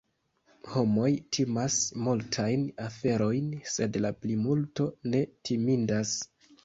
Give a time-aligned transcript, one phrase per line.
[0.69, 1.75] Homoj timas
[2.07, 6.17] multajn aferojn, sed la plimulto ne timindas.